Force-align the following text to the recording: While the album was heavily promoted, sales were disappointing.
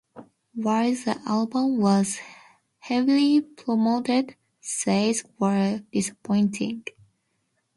While 0.55 0.93
the 0.93 1.21
album 1.27 1.77
was 1.77 2.17
heavily 2.79 3.41
promoted, 3.41 4.35
sales 4.59 5.23
were 5.37 5.83
disappointing. 5.93 6.83